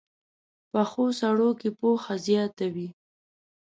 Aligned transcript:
پخو 0.71 1.05
سړو 1.19 1.49
کې 1.59 1.69
پوهه 1.79 2.15
زیاته 2.25 2.65
وي 2.73 2.89